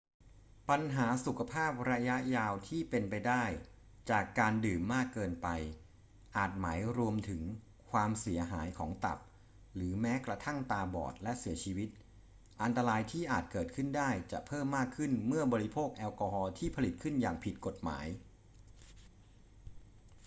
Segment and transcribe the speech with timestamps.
[0.69, 3.43] ปัญหาสุขภาพระยะยาวที่เป็นไปได้
[4.09, 5.47] จากการดื่มมากเกินไป
[6.37, 7.41] อาจหมายรวมถึง
[7.91, 9.19] ความเสียหายของตับ
[9.75, 11.89] หรือแม้กระทั่งตาบอดและเสียชีวิต
[12.61, 18.07] อันตรายที่อาจเกิดขึ้นได้จะเพิ่มมากขึ้นเมื่อบริโภคแอลกอฮอล์ที่ผลิตขึ้นอย่างผิดกฎหมาย